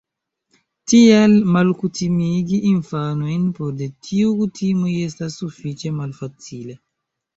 Tial, 0.91 1.35
malkutimigi 1.57 2.59
infanojn 2.71 3.45
for 3.59 3.75
de 3.83 3.91
tiuj 4.07 4.33
kutimoj 4.41 4.97
estas 5.07 5.41
sufiĉe 5.43 5.97
malfacile. 6.03 6.81